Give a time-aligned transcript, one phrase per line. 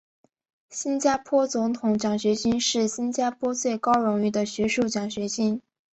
[0.71, 5.61] 新加坡总统奖学金是新加坡最高荣誉的学术奖学金。